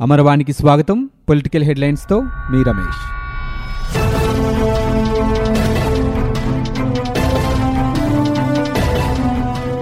[0.00, 1.08] అమరవాణికి స్వాగతం.
[1.28, 3.00] పొలిటికల్ హెడ్లైన్స్తో మీ రమేష్.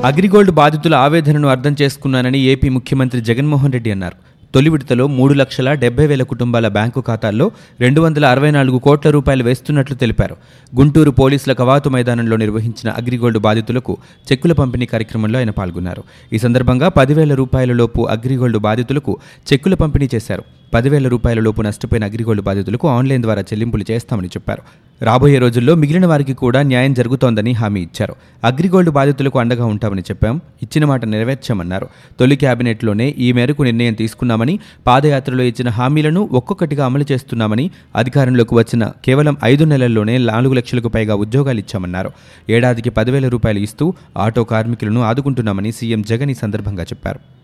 [0.06, 4.37] అగ్రిగోల్డ్ బాధితుల ఆవేదనను అర్థం చేసుకున్నానని ఏపీ ముఖ్యమంత్రి జగన్మోహన్ రెడ్డి అన్నారు.
[4.54, 9.42] తొలి విడతలో మూడు లక్షల డెబ్బై వేల కుటుంబాల బ్యాంకు ఖాతాల్లో రెండు వందల అరవై నాలుగు కోట్ల రూపాయలు
[9.42, 10.36] వేస్తున్నట్లు తెలిపారు.
[10.76, 13.96] గుంటూరు పోలీసుల కవాతు మైదానంలో నిర్వహించిన అగ్రిగోల్డ్ బాధితులకు
[14.32, 16.04] చెక్కుల పంపిణీ కార్యక్రమంలో ఆయన పాల్గొన్నారు.
[16.32, 19.18] ఈ సందర్భంగా పదివేల రూపాయల లోపు అగ్రిగోల్డ్ బాధితులకు
[19.52, 20.44] చెక్కుల పంపిణీ చేశారు.
[20.74, 24.87] పదివేల రూపాయల లోపు నష్టపోయిన అగ్రిగోల్డ్ బాధితులకు ఆన్లైన్ ద్వారా చెల్లింపులు చేస్తామని చెప్పారు.
[25.02, 28.16] రాబోయే రోజుల్లో మిగిలిన వారికి కూడా న్యాయం జరుగుతోందని హామీ ఇచ్చారు.
[28.44, 30.40] అగ్రిగోల్డ్ బాధితులకు అండగా ఉంటామని చెప్పాం.
[30.62, 31.88] ఇచ్చిన మాట నెరవేర్చామన్నారు.
[32.20, 39.36] తొలి కేబినెట్లోనే ఈ మేరకు నిర్ణయం తీసుకున్నామని పాదయాత్రలో ఇచ్చిన హామీలను ఒక్కొక్కటిగా అమలు చేస్తున్నామని అధికారంలోకి వచ్చిన కేవలం
[39.44, 42.10] ఐదు నెలల్లోనే నాలుగు లక్షలకు పైగా ఉద్యోగాలు ఇచ్చామన్నారు.
[42.50, 47.37] ఏడాదికి పదివేల రూపాయలు ఇస్తూ ఆటో కార్మికులను ఆదుకుంటున్నామని సీఎం జగన్ ఈ సందర్భంగా చెప్పారు.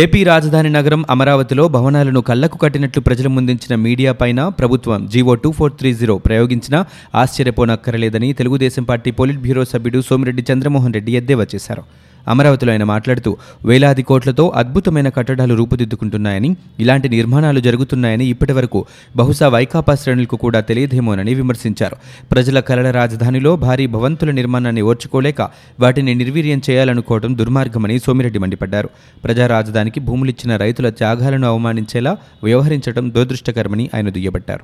[0.00, 5.72] ఏపీ రాజధాని నగరం అమరావతిలో భవనాలను కళ్ళకు కట్టినట్లు ప్రజల ముందించిన మీడియా పైన ప్రభుత్వం GO two four
[5.80, 6.78] three zero ప్రయోగించినా
[7.22, 11.84] ఆశ్చర్యపోనక్కరలేదని తెలుగుదేశం పార్టీ పోలిట్ బ్యూరో సభ్యుడు సోమిరెడ్డి చంద్రమోహన్ రెడ్డి ఎద్దేవా చేశారు.
[12.28, 19.94] అమరావతిలో ఆయన మాట్లాడుతూ వేలాది కోట్లతో అద్భుతమైన కట్టడాలు రూపుదిద్దుకుంటున్నాయని ఇలాంటి నిర్మాణాలు జరుగుతున్నాయని ఇప్పటి వరకు బహుశా వైకాపా
[19.94, 21.96] శ్రేణులకు కూడా తెలియదేమోనని విమర్శించారు.
[22.30, 25.42] ప్రజల కలల రాజధానిలో భారీ భవంతుల నిర్మాణాన్ని ఓర్చుకోలేక
[25.80, 28.90] వాటిని నిర్వీర్యం చేయాలనుకోవడం దుర్మార్గమని సోమిరెడ్డి మండిపడ్డారు.
[29.24, 34.60] ప్రజా రాజధానికి భూములిచ్చిన రైతుల త్యాగాలను అవమానించేలా వ్యవహరించడం దురదృష్టకరమని ఆయన దుయ్యబట్టారు.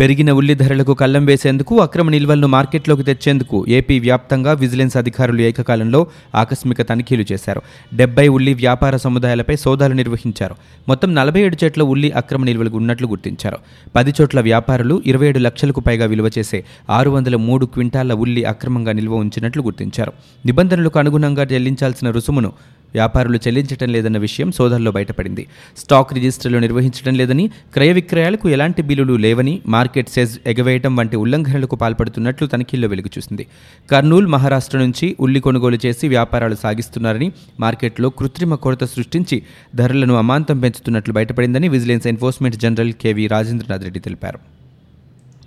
[0.00, 6.82] పెరిగిన ఉల్లి ధరలకు కళ్ళం వేసేందుకు అక్రమ నిల్వలను మార్కెట్లోకి తెచ్చేందుకు ఏపీ వ్యాప్తంగా విజిలెన్స్ అధికారులు ఏకకాలంలో ఆకస్మిక
[6.82, 7.62] తనిఖీలు చేశారు.
[7.94, 10.54] డెబ్బై ఉల్లి వ్యాపార సముదాయాలపై సోదాలు నిర్వహించారు.
[10.88, 13.58] మొత్తం నలభై ఏడు చెట్ల ఉల్లి అక్రమ నిల్వలు ఉన్నట్లు గుర్తించారు.
[13.96, 18.92] పది చోట్ల వ్యాపారులు ఇరవై ఏడు లక్షలకు పైగా విలువ చేసే ఆరు వందల మూడు క్వింటాళ్ళ ఉల్లి అక్రమంగా
[18.92, 20.12] నిల్వ ఉంచినట్లు గుర్తించారు.
[20.46, 22.52] నిబంధనలకు అనుగుణంగా చెల్లించాల్సిన రుసుమును
[22.94, 25.46] వ్యాపారులు చెల్లించడం లేదన్న విషయం సోదరులో బయటపడింది.
[25.78, 32.46] స్టాక్ రిజిస్టర్లు నిర్వహించడం లేదని క్రయ విక్రయాలకు ఎలాంటి బిల్లులు లేవని మార్కెట్ సెజ్ ఎగవేయటం వంటి ఉల్లంఘనలకు పాల్పడుతున్నట్లు
[32.46, 33.46] తనిఖీల్లో వెలుగుచూసింది.
[33.90, 39.42] కర్నూలు మహారాష్ట్ర నుంచి ఉల్లి కొనుగోలు చేసి వ్యాపారాలు సాగిస్తున్నారని మార్కెట్లో కృత్రిమ కొరత సృష్టించి
[39.74, 44.59] ధరలను అమాంతం పెంచుతున్నట్లు బయటపడిందని vigilance enforcement general KV Rajendranath Reddy తెలిపారు.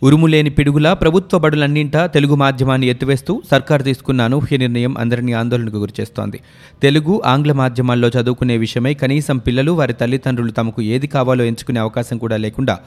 [0.03, 6.39] ఉరుములేని పిడుగులా ప్రభుత్వ బడులన్నింటా తెలుగు మాధ్యమాన్ని ఎత్తివేస్తూ సర్కారు తీసుకున్న అనూహ్య నిర్ణయం అందరినీ ఆందోళనకు గురిచేస్తోంది.
[6.81, 12.37] తెలుగు ఆంగ్ల మాధ్యమాల్లో చదువుకునే విషయమై కనీసం పిల్లలు వారి తల్లిదండ్రులు తమకు ఏది కావాలో ఎంచుకునే అవకాశం కూడా
[12.37, 12.79] లేకుండా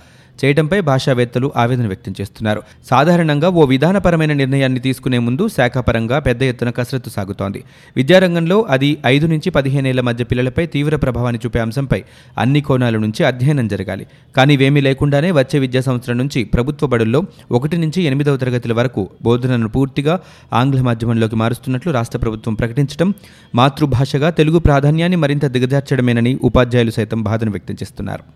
[0.45, 2.63] చేయడంపై భాషావేత్తలు ఆవేదన వ్యక్తం చేస్తున్నారు.
[2.91, 7.65] సాధారణంగా ఓ విధానపరమైన నిర్ణయాన్ని తీసుకునే ముందు శాఖాపరంగా పెద్ద ఎత్తున కసరత్తు సాగుతోంది.
[7.97, 12.05] విద్యారంగంలో అది ఐదు నుంచి పదిహేనేళ్ళ మధ్య పిల్లలపై తీవ్ర ప్రభావాన్ని చూపే అంశంపై
[12.39, 14.07] అన్ని కోణాల నుంచి అధ్యయనం జరగాలి.
[14.37, 19.69] కానీ ఇవేమీ లేకుండానే వచ్చే విద్యా సంవత్సరం నుంచి ప్రభుత్వ బడుల్లో ఒకటి నుంచి ఎనిమిదవ తరగతుల వరకు బోధనను
[19.69, 20.21] పూర్తిగా
[20.53, 23.15] ఆంగ్ల మాధ్యమంలోకి మారుస్తున్నట్లు రాష్ట్ర ప్రభుత్వం ప్రకటించడం
[23.55, 28.36] మాతృభాషగా తెలుగు ప్రాధాన్యాన్ని మరింత దిగజార్చడమేనని ఉపాధ్యాయులు సైతం బాధను వ్యక్తం చేస్తున్నారు.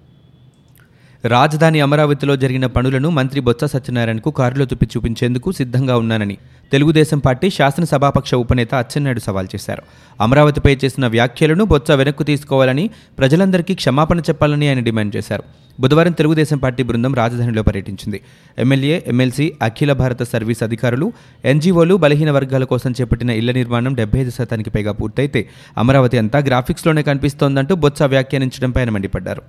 [1.24, 6.38] రాజధాని అమరావతిలో జరిగిన పనులను మంత్రి బొత్స సత్యనారాయణకు కారులో తుప్పి చూపించేందుకు సిద్ధంగా ఉన్నానని
[6.72, 9.82] తెలుగుదేశం పార్టీ శాసనసభాపక్ష ఉపనేత అచ్చెన్నాయుడు సవాల్ చేశారు.
[10.20, 15.42] అమరావతిపై చేసిన వ్యాఖ్యలను బొత్స వెనక్కు తీసుకోవాలని ప్రజలందరికీ క్షమాపణ చెప్పాలని ఆయన డిమాండ్ చేశారు.
[15.82, 18.18] బుధవారం తెలుగుదేశం పార్టీ బృందం రాజధానిలో పర్యటించింది.
[18.62, 21.06] ఎమ్మెల్యే ఎమ్మెల్సీ అఖిల భారత సర్వీస్ అధికారులు
[21.52, 25.42] ఎన్జీఓలు బలహీన వర్గాల కోసం చేపట్టిన ఇళ్ళ నిర్మాణం డెబ్బై ఐదు శాతానికి పైగా పూర్తయితే
[25.82, 29.42] అమరావతి అంతా గ్రాఫిక్స్లోనే కనిపిస్తోందంటూ బొత్స వ్యాఖ్యానించడంపై ఆయన మండిపడ్డారు.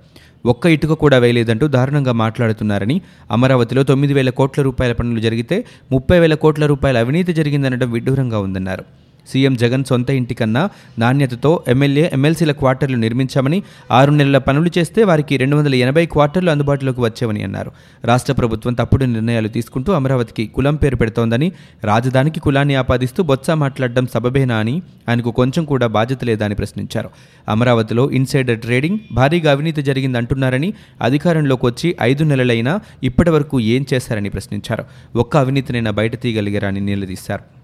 [0.46, 2.96] ఒక్క ఇటుక కూడా వేయలేదంటూ దారుణంగా మాట్లాడుతున్నారని
[3.30, 5.58] అమరావతిలో తొమ్మిది వేల కోట్ల రూపాయల పనులు జరిగితే
[5.92, 8.84] ముప్పై వేల కోట్ల రూపాయల అవినీతి జరిగిందనడం విడ్డూరంగా ఉందన్నారు.
[9.28, 10.68] సీఎం జగన్ సొంత ఇంటికన్నా
[10.98, 17.00] నాణ్యతతో ఎమ్మెల్యే ఎమ్మెల్సీల క్వార్టర్లు నిర్మించామని ఆరు నెలల పనులు చేస్తే వారికి రెండు వందల ఎనభై క్వార్టర్లు అందుబాటులోకి
[17.00, 17.72] వచ్చేవని అన్నారు.
[18.04, 21.52] రాష్ట్ర ప్రభుత్వం తప్పుడు నిర్ణయాలు తీసుకుంటూ అమరావతికి కులం పేరు పెడుతోందని
[21.84, 27.10] రాజధానికి కులాన్ని ఆపాదిస్తూ బొత్స మాట్లాడడం సబబేనా అని ఆయనకు కొంచెం కూడా బాధ్యత లేదా అని ప్రశ్నించారు.
[27.48, 34.84] అమరావతిలో ఇన్సైడర్ ట్రేడింగ్ భారీగా అవినీతి జరిగిందంటున్నారని అధికారంలోకి వచ్చి ఐదు నెలలైనా ఇప్పటి వరకు ఏం చేశారని ప్రశ్నించారు.
[35.16, 37.61] ఒక్క అవినీతినైనా బయట తీయగలిగారని నిలదీశారు.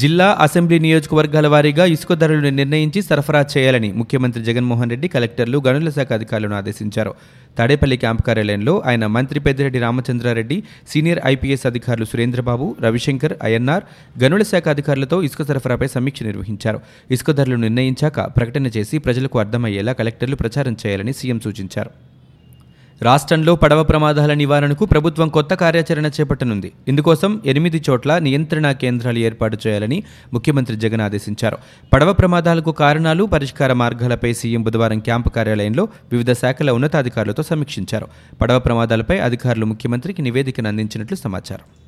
[0.00, 6.10] జిల్లా అసెంబ్లీ నియోజకవర్గాల వారీగా ఇసుక ధరలను నిర్ణయించి సరఫరా చేయాలని ముఖ్యమంత్రి జగన్మోహన్ రెడ్డి కలెక్టర్లు గనుల శాఖ
[6.18, 7.12] అధికారులను ఆదేశించారు.
[7.58, 10.58] తాడేపల్లి క్యాంప్ కార్యాలయంలో ఆయన మంత్రి పెద్దిరెడ్డి రామచంద్రారెడ్డి
[10.92, 13.84] సీనియర్ ఐపీఎస్ అధికారులు సురేంద్రబాబు రవిశంకర్ అయ్యన్నార్
[14.24, 16.80] గనుల శాఖ అధికారులతో ఇసుక సరఫరాపై సమీక్ష నిర్వహించారు.
[17.10, 21.92] ఇసుక ధరలు నిర్ణయించాక ప్రకటన చేసి ప్రజలకు అర్థమయ్యేలా కలెక్టర్లు ప్రచారం చేయాలని సీఎం సూచించారు.
[23.02, 26.72] రాష్ట్రంలో పడవ ప్రమాదాల నివారణకు ప్రభుత్వం కొత్త కార్యాచరణ చేపట్టనుంది.
[26.88, 30.02] ఇందుకోసం ఎనిమిది చోట్ల నియంత్రణ కేంద్రాలు ఏర్పాటు చేయాలని
[30.32, 31.58] ముఖ్యమంత్రి జగన్ ఆదేశించారు.
[31.92, 38.08] పడవ ప్రమాదాలకు కారణాలు పరిష్కార మార్గాలపై సీఎం బుధవారం క్యాంపు కార్యాలయంలో వివిధ శాఖల ఉన్నతాధికారులతో సమీక్షించారు.
[38.40, 41.83] పడవ ప్రమాదాలపై అధికారులు ముఖ్యమంత్రికి నివేదికను అందించినట్లు సమాచారం.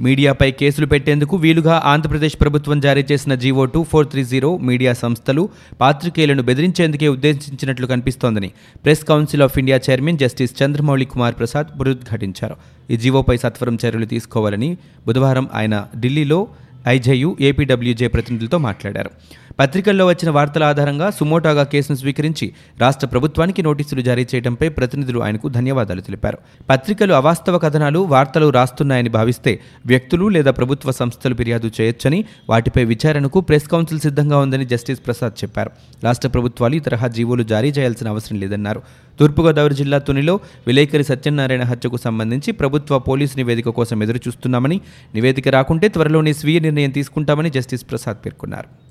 [0.00, 5.48] మీడియాపై కేసులు పెట్టేందుకు వీలుగా ఆంధ్రప్రదేశ్ ప్రభుత్వం జారీ చేసిన GO two four three zero media సంస్థలు
[5.80, 8.50] పాత్రికేయులను బెదిరించేందుకే ఉద్దేశించినట్లు కనిపిస్తోందని
[8.84, 12.56] press council of India chairman justice Chandramouli Kumar Prasad పునరుద్ఘాటించారు
[12.90, 14.76] ఈ జీవోపై సత్వరం చర్యలు తీసుకోవాలని
[15.06, 16.48] బుధవారం ఆయన ఢిల్లీలో
[16.88, 19.10] ఐజేయు ఏపీడబ్ల్యూజే ప్రతినిధులతో మాట్లాడారు.
[19.58, 26.00] పత్రికల్లో వచ్చిన వార్తల ఆధారంగా సుమోటాగా కేసును స్వీకరించి రాష్ట్ర ప్రభుత్వానికి నోటీసులు జారీ చేయడంపై ప్రతినిధులు ఆయనకు ధన్యవాదాలు
[26.00, 26.38] తెలిపారు.
[26.70, 33.68] పత్రికలు అవాస్తవ కథనాలు వార్తలు రాస్తున్నాయని భావిస్తే వ్యక్తులు లేదా ప్రభుత్వ సంస్థలు ఫిర్యాదు చేయొచ్చని వాటిపై విచారణకు ప్రెస్
[33.68, 35.70] కౌన్సిల్ సిద్ధంగా ఉందని జస్టిస్ ప్రసాద్ చెప్పారు.
[36.04, 38.82] రాష్ట్ర ప్రభుత్వాలు ఈ తరహా జీవోలు జారీ చేయాల్సిన అవసరం లేదన్నారు.
[39.20, 44.80] తూర్పుగోదావరి జిల్లా తునిలో విలేకరి సత్యనారాయణ హత్యకు సంబంధించి ప్రభుత్వ పోలీసు నివేదిక కోసం ఎదురు చూస్తున్నామని
[45.14, 48.83] నివేదిక రాకుంటే త్వరలోనే స్వీయ నిర్ణయం తీసుకుంటామని జస్టిస్ ప్రసాద్ పేర్కొన్నారు.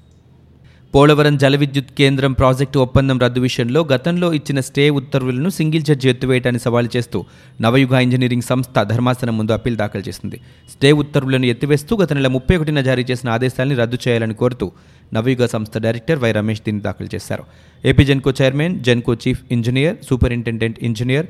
[0.95, 6.89] పోలవరం జలవిద్యుత్ కేంద్రం ప్రాజెక్టు ఒప్పందం రద్దు విషయంలో గతంలో ఇచ్చిన స్టే ఉత్తర్వులను సింగిల్ జడ్జి ఎత్తివేయటాన్ని సవాల్
[6.97, 7.25] చేస్తూ
[7.61, 10.37] నవయుగ ఇంజనీరింగ్ సంస్థ ధర్మాసనం ముందు అప్పీల్ దాఖలు చేసింది.
[10.71, 14.71] స్టే ఉత్తర్వులను ఎత్తివేస్తూ గత నెల ముప్పై ఒకటిన జారీ చేసిన ఆదేశాలను రద్దు చేయాలని కోరుతూ
[15.13, 17.43] నవయుగ సంస్థ డైరెక్టర్ వై రమేష్ దీన్ని దాఖలు చేశారు.
[17.85, 21.27] AP Genco chairman Genco chief engineer superintendent engineer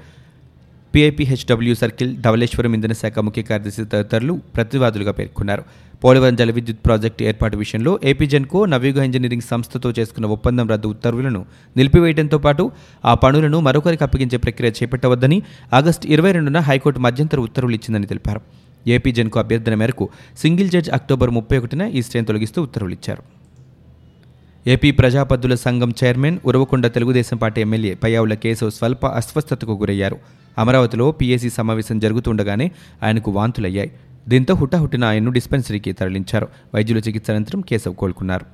[0.96, 5.64] PIPHW circle Dhavaleswaram ఇంధన శాఖ ముఖ్య కార్యదర్శి తదితరులు ప్రతివాదులుగా పేర్కొన్నారు.
[6.04, 11.46] పోలవరం జల విద్యుత్ ప్రాజెక్టు ఏర్పాటు విషయంలో ఏపీజెన్కో నవయుగ ఇంజనీరింగ్ సంస్థతో చేసుకున్న ఒప్పందం రద్దు ఉత్తర్వులను
[11.78, 12.72] నిలిపివేయడంతో పాటు
[13.06, 15.42] ఆ పనులను మరొకరికి అప్పగించే ప్రక్రియ చేపట్టవద్దని
[15.74, 18.42] ఆగస్టు ఇరవై రెండున హైకోర్టు మధ్యంతర ఉత్తర్వులు ఇచ్చిందని తెలిపారు.
[18.88, 23.24] ఏపీ జెన్కో అభ్యర్థన మేరకు సింగిల్ జడ్జ్ అక్టోబర్ ముప్పై ఒకటిన ఈ స్టేన్ తొలగిస్తూ ఉత్తర్వులు ఇచ్చారు.
[24.66, 30.18] ఏపీ ప్రజాపద్దుల సంఘం chairman Uravakonda Telugu Desam party MLA Payyavula Keshav స్వల్ప అస్వస్థతకు గురయ్యారు.
[30.58, 32.72] అమరావతిలో పీఏసీ సమావేశం జరుగుతుండగానే
[33.04, 33.92] ఆయనకు వాంతులయ్యాయి.
[34.30, 36.48] దీంతో హుటాహుటిన ఆయన్ను డిస్పెన్సరీకి తరలించారు.
[36.76, 38.46] వైద్యుల చికిత్స అనంతరం కేశవ్ కోలుకున్నారు.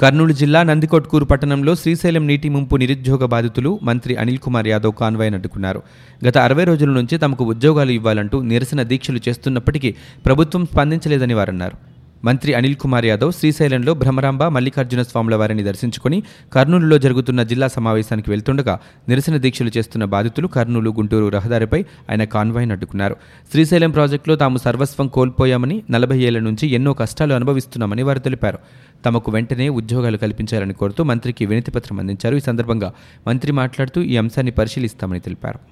[0.00, 5.82] కర్నూలు జిల్లా నందికొట్కూరు పట్టణంలో శ్రీశైలం నీటి ముంపు నిరుద్యోగ బాధితులు మంత్రి అనిల్ కుమార్ యాదవ్ కాన్వాయ్ అడ్డుకున్నారు
[6.28, 9.94] గత అరవై రోజుల నుంచి తమకు ఉద్యోగాలు ఇవ్వాలంటూ నిరసన దీక్షలు చేస్తున్నప్పటికీ
[10.26, 11.91] ప్రభుత్వం స్పందించలేదని వారన్నారు.
[12.24, 16.22] మంత్రి అనిల్ కుమార్ యాదవ్ శ్రీశైలంలో భ్రమరాంబ మల్లికార్జున స్వాముల వారిని దర్శించుకుని
[16.52, 18.78] కర్నూలులో జరుగుతున్న జిల్లా సమావేశానికి వెళ్తుండగా
[19.08, 23.16] నిరసన దీక్షలు చేస్తున్న బాధితులు కర్నూలు గుంటూరు రహదారిపై ఆయన కాన్వాయ్ను అడ్డుకున్నారు
[23.50, 28.58] శ్రీశైలం ప్రాజెక్టులో తాము సర్వస్వం కోల్పోయామని నలభై ఏళ్ళ నుంచి ఎన్నో కష్టాలు అనుభవిస్తున్నామని వారు తెలిపారు.
[29.06, 32.36] తమకు వెంటనే ఉద్యోగాలు కల్పించాలని కోరుతూ మంత్రికి వినతిపత్రం అందించారు.
[32.36, 32.92] ఈ సందర్భంగా
[33.26, 35.71] మంత్రి మాట్లాడుతూ ఈ అంశాన్ని పరిశీలిస్తామని తెలిపారు.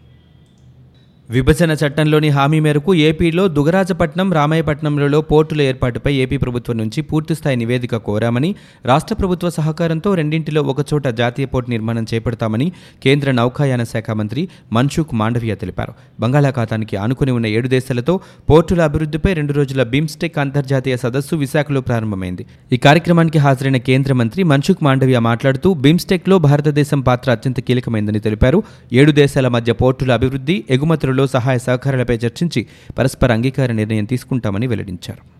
[1.31, 8.55] విభజన చట్టంలోని హామీ మేరకు ఏపీలో దుగరాజపట్నం రామాయపట్నంలలో పోర్టుల ఏర్పాటుపై ఏపీ ప్రభుత్వం నుంచి పూర్తిస్థాయి నివేదిక కోరామని
[8.87, 12.73] రాష్ట్ర ప్రభుత్వ సహకారంతో రెండింటిలో ఒకచోట జాతీయ పోర్టు నిర్మాణం చేపడతామని
[13.03, 15.93] కేంద్ర నౌకాయాన శాఖ మంత్రి మన్సుఖ్ మాండవియా తెలిపారు.
[16.21, 22.47] బంగాళాఖాతానికి ఆనుకుని ఉన్న ఏడు దేశాలతో పోర్టుల అభివృద్ధిపై రెండు రోజుల బిమ్స్టెక్ అంతర్జాతీయ సదస్సు విశాఖలో ప్రారంభమైంది.
[22.73, 28.63] ఈ కార్యక్రమానికి హాజరైన కేంద్ర మంత్రి మన్సుఖ్ మాండవియా మాట్లాడుతూ బిమ్స్టెక్లో భారతదేశం పాత్ర అత్యంత కీలకమైందని తెలిపారు.
[28.93, 32.67] ఏడు దేశాల మధ్య పోర్టుల అభివృద్ధి ఎగుమతులలో సహాయ సహకారాలపై చర్చించి
[32.99, 35.40] పరస్పర అంగీకార నిర్ణయం తీసుకుంటామని వెల్లడించారు.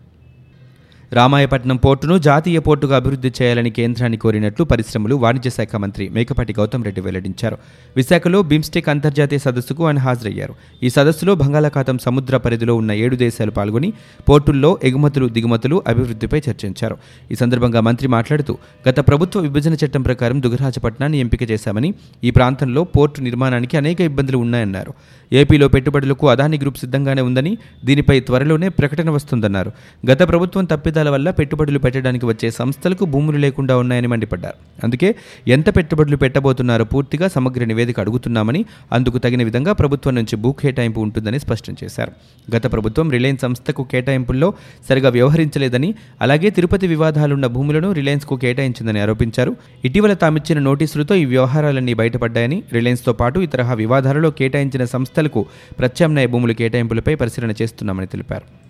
[1.13, 7.01] రామాయపట్నం పోర్టును జాతీయ పోర్టుగా అభివృద్ధి చేయాలని కేంద్రాన్ని కోరినట్లు పరిశ్రమలు వాణిజ్య శాఖ మంత్రి మేకపాటి గౌతమ్ రెడ్డి
[7.01, 7.57] వెల్లడించారు.
[7.95, 10.53] విశాఖలో బిమ్స్టెక్ అంతర్జాతీయ సదస్సుకు ఆయన హాజరయ్యారు.
[10.83, 13.93] ఈ సదస్సులో బంగాళాఖాతం సముద్ర పరిధిలో ఉన్న ఏడు దేశాలు పాల్గొని
[14.29, 16.97] పోర్టుల్లో ఎగుమతులు దిగుమతులు అభివృద్ధిపై చర్చించారు.
[17.31, 18.57] ఈ సందర్భంగా మంత్రి మాట్లాడుతూ
[18.89, 21.93] గత ప్రభుత్వ విభజన చట్టం ప్రకారం దుగరాజపట్నాన్ని ఎంపిక చేశామని
[22.23, 24.93] ఈ ప్రాంతంలో పోర్టు నిర్మాణానికి అనేక ఇబ్బందులు ఉన్నాయన్నారు.
[25.33, 29.71] ఏపీలో పెట్టుబడులకు అదాని గ్రూప్ సిద్ధంగానే ఉందని దీనిపై త్వరలోనే ప్రకటన వస్తుందన్నారు.
[30.11, 34.55] గత ప్రభుత్వం తప్పిదాల వల్ల పెట్టుబడులు పెట్టడానికి వచ్చే సంస్థలకు భూములు లేకుండా ఉన్నాయని మండిపడ్డారు.
[34.83, 35.15] అందుకే
[35.47, 41.39] ఎంత పెట్టుబడులు పెట్టబోతున్నారో పూర్తిగా సమగ్ర నివేదిక అడుగుతున్నామని అందుకు తగిన విధంగా ప్రభుత్వం నుంచి భూ కేటాయింపు ఉంటుందని
[41.39, 42.11] స్పష్టం చేశారు.
[42.55, 44.53] గత ప్రభుత్వం రిలయన్స్ సంస్థకు కేటాయింపుల్లో
[44.89, 49.55] సరిగా వ్యవహరించలేదని అలాగే తిరుపతి వివాదాలున్న భూములను రిలయన్స్కు కేటాయించిందని ఆరోపించారు.
[49.85, 55.45] ఇటీవల తామిచ్చిన నోటీసులతో ఈ వ్యవహారాలన్నీ బయటపడ్డాయని రిలయన్స్తో పాటు ఇతరహా వివాదాలలో కేటాయించిన సంస్థలకు
[55.79, 58.60] ప్రత్యామ్నాయ భూముల కేటాయింపులపై పరిశీలన చేస్తున్నామని తెలిపారు.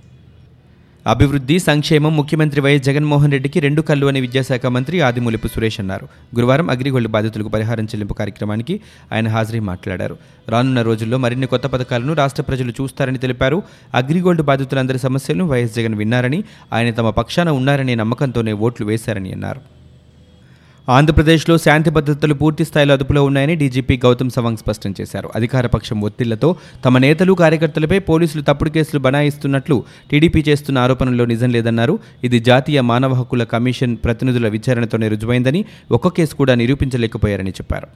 [1.05, 6.08] అభివృద్ధి సంక్షేమం ముఖ్యమంత్రి వైఎస్ జగన్మోహన్ రెడ్డికి రెండు కళ్ళు అని విద్యాశాఖ మంత్రి ఆదిమూలపు సురేష్ అన్నారు.
[6.36, 8.79] గురువారం అగ్రిగోల్డ్ బాధితులకు పరిహారం చెల్లింపు కార్యక్రమానికి
[9.13, 10.17] ఆయన హాజరై మాట్లాడారు.
[10.50, 13.63] రానున్న రోజుల్లో మరిన్ని కొత్త పథకాలను రాష్ట్ర ప్రజలు చూస్తారని తెలిపారు.
[13.93, 16.43] అగ్రిగోల్డ్ బాధితులందరి సమస్యలను వైఎస్ జగన్ విన్నారని
[16.74, 19.80] ఆయన తమ పక్షాన ఉన్నారనే నమ్మకంతోనే ఓట్లు వేశారని అన్నారు.
[20.95, 25.27] ఆంధ్రప్రదేశ్లో శాంతి భద్రతలు పూర్తి స్థాయిలో అదుపులో ఉన్నాయని డీజీపీ గౌతమ్ సవాంగ్ స్పష్టం చేశారు.
[25.36, 26.50] అధికార పక్షం ఒత్తిళ్ళతో
[26.86, 29.77] తమ నేతలు కార్యకర్తలపై పోలీసులు తప్పుడు కేసులు బనాయిస్తున్నట్లు
[30.12, 31.95] టీడీపీ చేస్తున్న ఆరోపణల్లో నిజం లేదన్నారు.
[32.24, 37.89] ఇది జాతీయ మానవ హక్కుల కమిషన్ ప్రతినిధుల విచారణతోనే రుజువైందని ఒక్క కేసు కూడా నిరూపించలేకపోయారని చెప్పారు.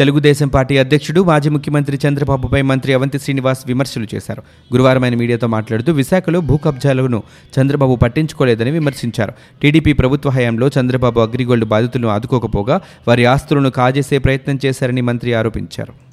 [0.00, 4.42] తెలుగుదేశం పార్టీ అధ్యక్షుడు మాజీ ముఖ్యమంత్రి చంద్రబాబుపై మంత్రి అవంతి శ్రీనివాస్ విమర్శలు చేశారు.
[4.72, 7.22] గురువారం ఆయన మీడియాతో మాట్లాడుతూ విశాఖలో భూ కబ్జాలను
[7.60, 9.32] చంద్రబాబు పట్టించుకోలేదని విమర్శించారు.
[9.62, 16.09] టీడీపీ ప్రభుత్వ హయాంలో చంద్రబాబు అగ్రిగోల్డ్ బాధితులను ఆదుకోకపోగా వారి ఆస్తులను కాజేసే ప్రయత్నం చేశారని మంత్రి ఆరోపించారు.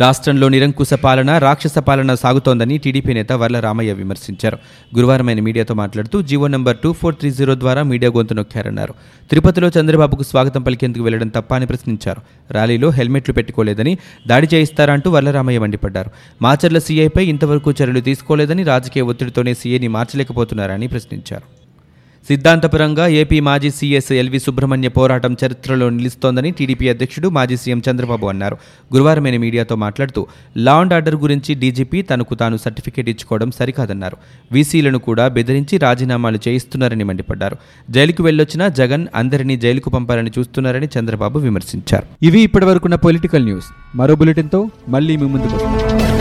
[0.00, 4.58] రాష్ట్రంలో నిరంకుశ పాలన రాక్షస పాలన సాగుతోందని టీడీపీ నేత వర్ల రామయ్య విమర్శించారు.
[4.96, 8.94] గురువారం ఆయన మీడియాతో మాట్లాడుతూ GO number two four three zero ద్వారా మీడియా గొంతు నొక్కారన్నారు.
[9.30, 12.22] తిరుపతిలో చంద్రబాబుకు స్వాగతం పలికేందుకు వెళ్ళడం తప్ప అని ప్రశ్నించారు.
[12.52, 16.10] ర్యాలీలో హెల్మెట్లు పెట్టుకోలేదని దాడి చేయిస్తారంటూ వర్లరామయ్య మండిపడ్డారు.
[16.42, 21.59] మాచర్ల సీఐపై ఇంతవరకు చర్యలు తీసుకోలేదని రాజకీయ ఒత్తిడితోనే సీఐని మార్చలేకపోతున్నారని ప్రశ్నించారు.
[22.28, 28.56] సిద్ధాంతపరంగా ఏపీ మాజీ సీఎస్ ఎల్వి సుబ్రహ్మణ్య పోరాటం చరిత్రలో నిలుస్తోందని టీడీపీ అధ్యక్షుడు మాజీ సీఎం చంద్రబాబు అన్నారు.
[28.94, 34.16] గురువారం ఆయన మీడియాతో మాట్లాడుతూ లా అండ్ ఆర్డర్ గురించి డీజీపీ తనకు తాను సర్టిఫికేట్ ఇచ్చుకోవడం సరికాదన్నారు.
[34.52, 37.56] వీసీలను కూడా బెదిరించి రాజీనామాలు చేయిస్తున్నారని మండిపడ్డారు.
[37.90, 42.06] జైలుకు వెళ్ళొచ్చినా జగన్ అందరినీ జైలుకు పంపాలని చూస్తున్నారని చంద్రబాబు విమర్శించారు.
[42.22, 43.66] ఇవి ఇప్పటివరకున్న పొలిటికల్ న్యూస్.
[43.94, 46.19] మరో బులెటిన్తో మళ్ళీ మీ ముందుకు వస్తాం.